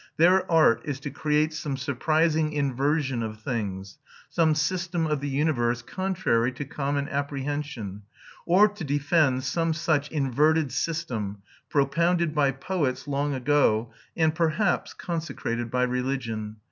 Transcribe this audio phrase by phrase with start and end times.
[0.17, 3.99] Their art is to create some surprising inversion of things,
[4.31, 8.01] some system of the universe contrary to common apprehension,
[8.47, 15.69] or to defend some such inverted system, propounded by poets long ago, and perhaps consecrated
[15.69, 16.55] by religion.